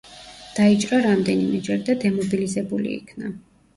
დაიჭრა 0.59 1.01
რამდენიმეჯერ 1.03 1.85
და 1.91 1.97
დემობილიზებული 2.07 2.95
იქნა. 2.99 3.35